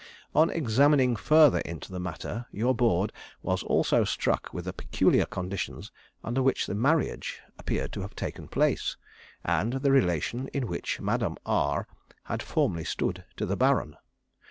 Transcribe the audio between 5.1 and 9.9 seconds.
conditions under which the marriage appeared to have taken place, and